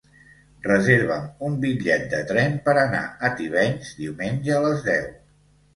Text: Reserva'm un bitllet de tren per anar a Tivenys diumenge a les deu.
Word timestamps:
Reserva'm 0.67 1.27
un 1.49 1.59
bitllet 1.65 2.07
de 2.15 2.23
tren 2.33 2.57
per 2.65 2.77
anar 2.87 3.03
a 3.29 3.33
Tivenys 3.43 3.95
diumenge 4.03 4.59
a 4.59 4.65
les 4.69 4.85
deu. 4.93 5.11